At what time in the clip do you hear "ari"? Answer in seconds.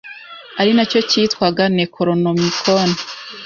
0.59-0.71